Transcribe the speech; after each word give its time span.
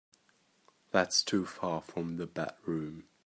That's 0.89 1.21
too 1.21 1.45
far 1.45 1.79
from 1.83 2.17
the 2.17 2.25
bedroom. 2.25 3.03